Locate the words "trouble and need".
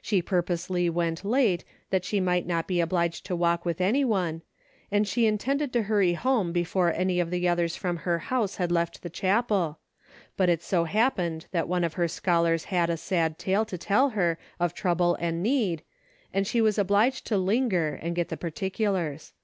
14.72-15.82